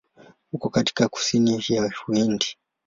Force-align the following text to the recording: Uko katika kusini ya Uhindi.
Uko 0.53 0.69
katika 0.69 1.07
kusini 1.07 1.61
ya 1.69 1.91
Uhindi. 2.07 2.45